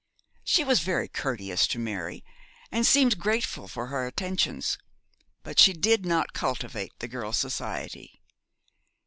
She 0.43 0.63
was 0.63 0.79
very 0.79 1.07
courteous 1.07 1.67
to 1.67 1.77
Mary, 1.77 2.25
and 2.71 2.87
seemed 2.87 3.19
grateful 3.19 3.67
for 3.67 3.85
her 3.89 4.07
attentions; 4.07 4.79
but 5.43 5.59
she 5.59 5.73
did 5.73 6.07
not 6.07 6.33
cultivate 6.33 6.97
the 6.97 7.07
girl's 7.07 7.37
society. 7.37 8.19